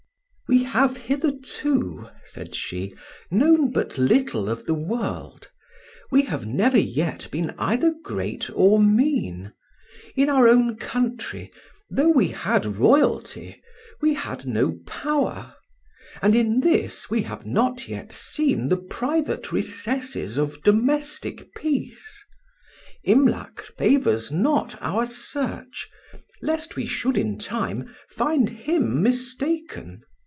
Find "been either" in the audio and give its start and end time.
7.31-7.93